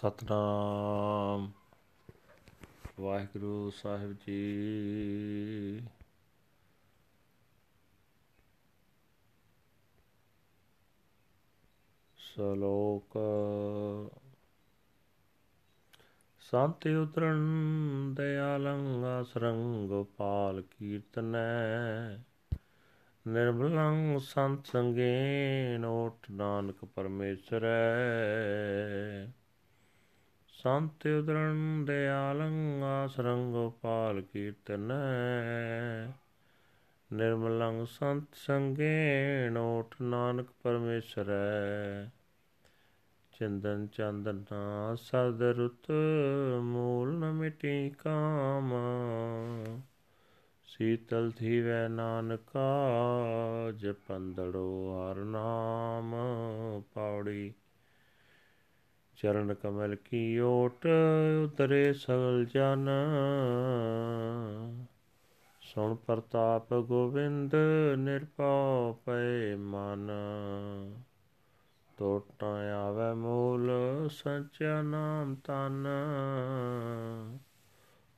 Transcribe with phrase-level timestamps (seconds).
[0.00, 1.50] ਸਤਨਾਮ।
[3.00, 5.82] ਵਾਹਿਗੁਰੂ ਸਾਹਿਬ ਜੀ।
[12.16, 13.18] ਸ਼ਲੋਕ।
[16.40, 17.40] ਸੰਤ ਉਤਰਨ
[18.14, 22.18] ਦਇਆਲੰ ਆਸਰੰ ਗੋਪਾਲ ਕੀਰਤਨੈ।
[23.28, 25.12] ਨਿਰਮਲੰ ਸੰਤ ਸੰਗੇ
[25.80, 27.70] ਨੋਟ ਨਾਨਕ ਪਰਮੇਸ਼ਰੈ।
[30.62, 36.12] ਸੰਤ ਉਦਰਣ ਦਿਆਲੰ ਆਸਰੰ ਗੋਪਾਲ ਕੀਰਤਨੈ
[37.12, 42.10] ਨਿਰਮਲੰ ਸੰਤ ਸੰਗੇ ਨੋਟ ਨਾਨਕ ਪਰਮੇਸ਼ਰੈ
[43.32, 45.90] ਚੰਦਨ ਚੰਦਨਾ ਸਦ ਰੁਤ,
[46.60, 48.74] ਮੂਲ ਨ ਮਿਟੀ ਕਾਮ।
[50.64, 52.76] ਸੀਤਲ ਥੀਵੈ ਨਾਨਕਾ,
[53.76, 56.14] ਜਪੰਦੜੋ ਹਰ ਨਾਮ।
[56.94, 57.52] ਪੌੜੀ
[59.22, 60.86] ਚਰਨ ਕਮਲ ਕੀ ਓਟ
[61.44, 62.88] ਉਤਰੇ ਸਗਲ ਜਨ।
[65.60, 67.54] ਸੁਣ ਪ੍ਰਤਾਪ ਗੋਬਿੰਦ
[67.98, 70.10] ਨਿਰਪਉ ਪਏ ਮਨ।
[71.98, 72.46] ਟੋਟਾ
[72.86, 73.70] ਆਵੇ ਮੂਲ,
[74.10, 75.86] ਸਚਿਆ ਨਾਮ ਤਨ।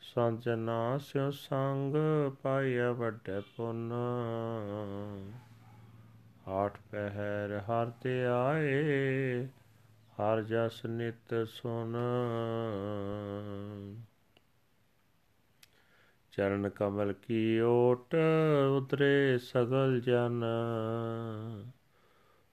[0.00, 1.94] ਸੰਜਨਾ ਸਿਉ ਸੰਗ
[2.42, 3.92] ਪਾਇਆ ਵੱਡੇ ਪੁੰਨ।
[6.48, 9.48] ਆਠ ਪਹਿਰ ਹਰ ਤੇ ਆਏ
[10.20, 11.96] ਹਰ ਜਸ ਨਿਤ ਸੁਨ।
[16.32, 18.14] ਚਰਨ ਕਮਲ ਕੀ ਓਟ
[18.76, 20.44] ਉਤਰੇ ਸਗਲ ਜਨ।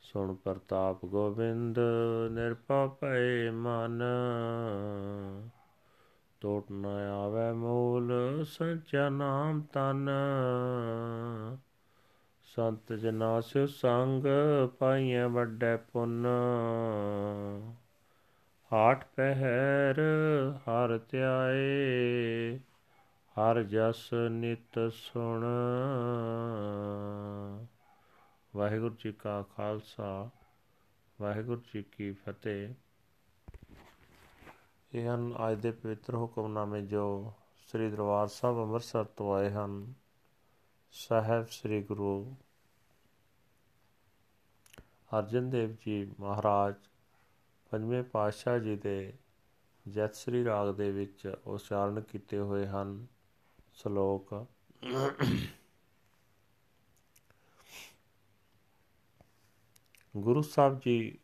[0.00, 1.78] ਸੁਣ ਪ੍ਰਤਾਪ ਗੋਬਿੰਦ
[2.30, 4.02] ਨਿਰਪਾ ਭਏ ਮਨ।
[6.40, 8.12] ਟੋਟ ਨ ਆਵੇ ਮੂਲ
[8.44, 10.08] ਸਚਾ ਨਾਮ ਤਨ
[12.46, 14.24] ਸੰਤ ਜਨਾ ਸਿ ਸੰਗ
[14.78, 16.26] ਪਾਈਐ ਵੱਡੇ ਪੁੰਨ।
[18.72, 20.00] ਆਠ ਪਹਿਰ
[20.56, 22.58] ਹਰ ਧਿਆਏ,
[23.36, 25.44] ਹਰ ਜਸ ਨਿਤ ਸੁਣ।
[28.56, 30.30] ਵਾਹਿਗੁਰੂ ਜੀ ਕਾ ਖਾਲਸਾ,
[31.20, 32.74] ਵਾਹਿਗੁਰੂ ਜੀ ਕੀ ਫਤਿਹ।
[34.94, 37.32] ਇਹ ਹਨ ਅੱਜ ਦੇ ਪਵਿੱਤਰ ਹੁਕਮਨਾਮੇ ਜੋ
[37.68, 39.94] ਸ੍ਰੀ ਦਰਬਾਰ ਸਾਹਿਬ ਅੰਮ੍ਰਿਤਸਰ ਤੋਂ ਆਏ ਹਨ।
[40.90, 42.34] ਸਾਹਿਬ ਸ੍ਰੀ ਗੁਰੂ
[45.10, 46.74] ਅਰਜਨ ਦੇਵ ਜੀ ਮਹਾਰਾਜ
[47.72, 49.12] ਪੰਜਵੇਂ ਪਾਤਸ਼ਾਹ ਜੀ ਦੇ
[49.86, 53.06] ਜਤ ਸ੍ਰੀ ਰਾਗ ਦੇ ਵਿੱਚ ਉਚਾਰਨ ਕੀਤੇ ਹੋਏ ਹਨ।
[53.74, 54.34] ਸ਼ਲੋਕ
[60.14, 61.18] ਗੁਰੂ ਸਾਹਿਬ ਜੀ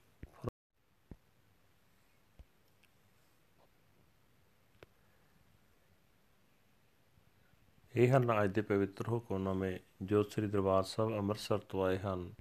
[7.94, 12.32] ਇਹ ਹਨ ਅੱਜ ਦੇ ਪਵਿੱਤਰ ਹੁਕਮਨਾਮੇ ਜੋ ਸ੍ਰੀ ਦਰਬਾਰ ਸਾਹਿਬ ਅੰਮ੍ਰਿਤਸਰ ਤੋਂ ਆਏ ਹਨ।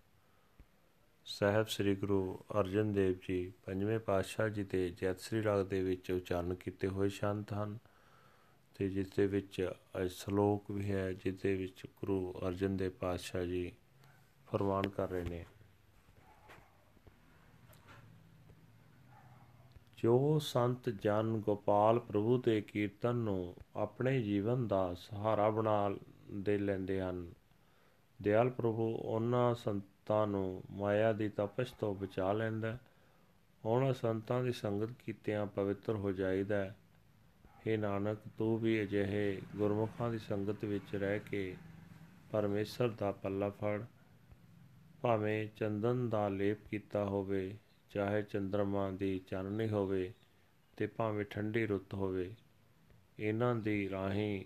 [1.25, 6.11] ਸਾਹਿਬ ਸ੍ਰੀ ਗੁਰੂ ਅਰਜਨ ਦੇਵ ਜੀ ਪੰਜਵੇਂ ਪਾਤਸ਼ਾਹ ਜੀ ਦੇ ਜੈਤ ਸ੍ਰੀ ਰਾਗ ਦੇ ਵਿੱਚ
[6.11, 7.77] ਉਚਾਰਨ ਕੀਤੇ ਹੋਏ ਸ਼ੰਤ ਹਨ
[8.75, 9.69] ਤੇ ਜਿਸ ਦੇ ਵਿੱਚ
[10.07, 13.71] ਸ਼ਲੋਕ ਵੀ ਹੈ, ਜਿਸ ਦੇ ਵਿੱਚ ਗੁਰੂ ਅਰਜਨ ਦੇਵ ਪਾਤਸ਼ਾਹ ਜੀ
[14.47, 15.45] ਫਰਮਾਨ ਕਰ ਰਹੇ ਨੇ।
[19.97, 25.95] ਜੋ ਸੰਤ ਜਨ ਗੋਪਾਲ ਪ੍ਰਭੂ ਦੇ ਕੀਰਤਨ ਨੂੰ ਆਪਣੇ ਜੀਵਨ ਦਾ ਸਹਾਰਾ ਬਣਾ
[26.31, 27.33] ਦੇ ਲੈਂਦੇ ਹਨ,
[28.21, 32.78] ਦਿਆਲ ਪ੍ਰਭੂ ਉਹਨਾਂ ਸੰਤਾਂ ਨੂੰ ਮਾਇਆ ਦੀ ਤਪਸ਼ ਤੋਂ ਬਚਾ ਲੈਂਦਾ
[33.66, 40.19] ਉਹਨਾਂ ਸੰਤਾਂ ਦੀ ਸੰਗਤ ਕੀਤਿਆਂ ਪਵਿੱਤਰ ਹੋ ਜਾਈਦਾ ਹੈ। ਨਾਨਕ, ਤੂੰ ਵੀ ਅਜਿਹੇ ਗੁਰਮੁਖਾਂ ਦੀ
[40.19, 41.57] ਸੰਗਤ ਵਿੱਚ ਰਹਿ ਕੇ
[42.31, 43.84] ਪਰਮੇਸ਼ਰ ਦਾ ਪੱਲਾ ਫੜ।
[45.01, 47.57] ਭਾਵੇਂ ਚੰਦਨ ਦਾ ਲੇਪ ਕੀਤਾ ਹੋਵੇ,
[47.90, 50.13] ਚਾਹੇ ਚੰਦਰਮਾ ਦੀ ਚਾਨਣੀ ਹੋਵੇ
[50.78, 52.35] ਤੇ ਭਾਵੇਂ ਠੰਡੀ ਰੁੱਤ ਹੋਵੇ,
[53.19, 54.45] ਇਹਨਾਂ ਦੀ ਰਾਹੀਂ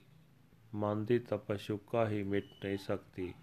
[0.75, 3.33] ਮਨ ਦੀ ਤਪਸ਼ੁਕਾ ਹੀ ਮਿਟ ਨਹੀਂ ਸਕਦੀ।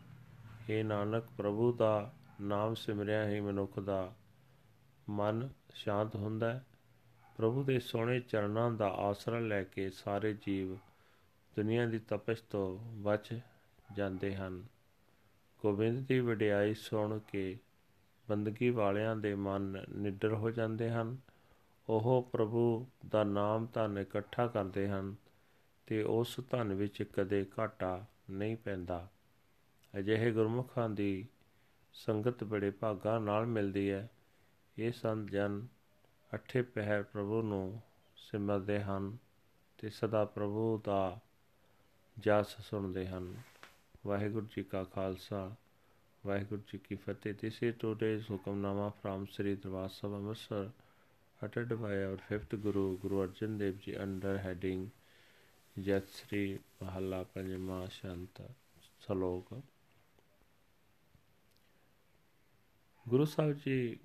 [0.71, 4.15] ਇਹ ਨਾਨਕ, ਪ੍ਰਭੂ ਦਾ ਨਾਮ ਸਿਮਰਿਆ ਹੀ ਮਨੁੱਖ ਦਾ।
[5.11, 6.65] ਮਨ ਸ਼ਾਂਤ ਹੁੰਦਾ ਹੈ।
[7.37, 10.77] ਪ੍ਰਭੂ ਦੇ ਸੋਹਣੇ ਚਰਨਾਂ ਦਾ ਆਸਰਾ ਲੈ ਕੇ ਸਾਰੇ ਜੀਵ
[11.57, 13.41] ਦੁਨੀਆ ਦੀ ਤਪਸ਼ ਤੋਂ ਬਚ
[13.97, 14.65] ਜਾਂਦੇ ਹਨ।
[15.63, 17.59] ਗੋਬਿੰਦ ਦੀ ਵਡਿਆਈ ਸੁਣ ਕੇ
[18.31, 21.17] ਬੰਦਗੀ ਵਾਲਿਆਂ ਦੇ ਮਨ ਨਿਡਰ ਹੋ ਜਾਂਦੇ ਹਨ।
[21.89, 25.15] ਉਹ ਪ੍ਰਭੂ ਦਾ ਨਾਮ ਧਨ ਇਕੱਠਾ ਕਰਦੇ ਹਨ
[25.87, 29.09] ਤੇ ਉਸ ਧਨ ਵਿੱਚ ਕਦੇ ਘਾਟਾ ਨਹੀਂ ਪੈਂਦਾ।
[29.99, 31.27] ਅਜਿਹੇ ਗੁਰਮੁਖਾਂ ਦੀ
[31.95, 34.09] ਸੰਗਤ ਬੜੇ ਭਾਗਾਂ ਨਾਲ ਮਿਲਦੀ ਹੈ
[34.79, 35.67] ਇਹ ਸੰਤ ਜਨ
[36.35, 37.81] ਅਠੇ ਪਹਿਰ ਪ੍ਰਭੂ ਨੂੰ
[38.17, 39.17] ਸਿਮਰਦੇ ਹਨ
[39.79, 41.19] ਤੇ ਸਦਾ ਪ੍ਰਭੂ ਦਾ
[42.19, 43.35] ਜਸ ਸੁਣਦੇ ਹਨ
[44.07, 45.55] ਵਾਹਿਗੁਰੂ ਜੀ ਕਾ ਖਾਲਸਾ
[46.27, 50.65] ਵਾਹਿਗੁਰੂ ਜੀ ਕੀ ਫਤਿਹ this is today's hukamnama from Sri Darbar Sahib Amritsar
[51.41, 54.87] uttered by our fifth guru Guru Arjan Dev Ji under heading
[55.79, 58.43] ਜਤ ਸ੍ਰੀ ਮਹੱਲਾ ਪੰਜਵਾਂ ਸ਼ੰਤ
[59.01, 59.61] ਸ਼ਲੋਕ
[63.11, 63.99] Guru Sahib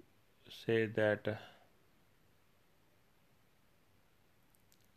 [0.50, 1.40] say that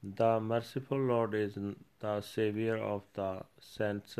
[0.02, 1.58] The merciful Lord is
[1.98, 4.16] the Savior of the saints.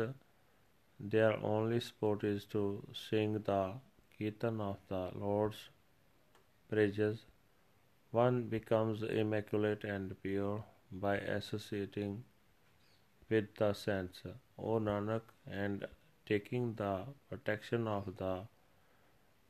[0.99, 3.73] Their only sport is to sing the
[4.19, 5.69] Kirtan of the Lord's
[6.69, 7.25] praises.
[8.11, 12.23] One becomes immaculate and pure by associating
[13.29, 14.21] with the saints,
[14.59, 15.87] O Nanak, and
[16.27, 18.43] taking the protection of the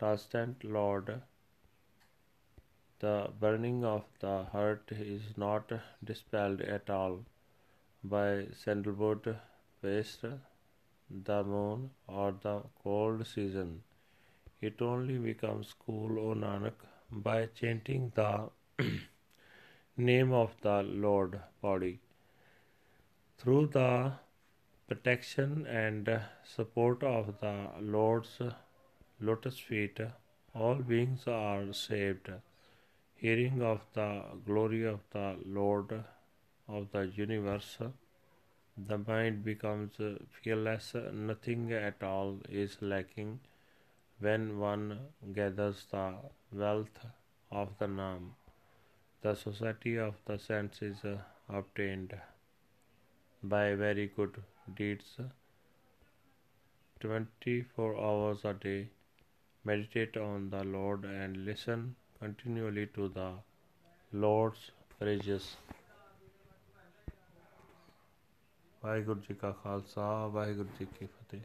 [0.01, 1.09] transcendent Lord.
[3.01, 7.19] The burning of the heart is not dispelled at all
[8.03, 9.36] by sandalwood
[9.83, 10.25] paste,
[11.27, 13.83] the moon, or the cold season.
[14.59, 18.50] It only becomes cool, O Nanak, by chanting the
[19.98, 22.00] name of the Lord body.
[23.38, 24.13] Through the
[24.88, 26.12] protection and
[26.44, 28.42] support of the Lord's
[29.21, 30.00] lotus feet,
[30.53, 32.29] all beings are saved.
[33.15, 36.03] Hearing of the glory of the Lord
[36.68, 37.77] of the universe,
[38.77, 39.91] the mind becomes
[40.41, 43.39] fearless, nothing at all is lacking
[44.19, 45.00] when one
[45.33, 46.15] gathers the
[46.51, 47.06] wealth
[47.51, 48.35] of the Nam.
[49.21, 50.97] The society of the saints is
[51.47, 52.15] obtained
[53.44, 54.41] by very good
[54.75, 55.19] deeds.
[57.01, 58.89] 24 hours a day,
[59.66, 63.30] meditate on the Lord and listen continually to the
[64.12, 65.50] Lord's praises.
[68.84, 71.42] Waheguru ji ਕਾ ਖਾਲਸਾ ਵਾਹਿਗੁਰੂ ਜੀ ਕੀ ਫਤਿਹ